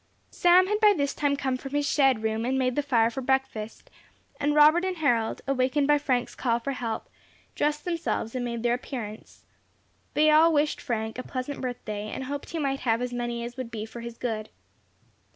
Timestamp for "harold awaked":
4.97-5.85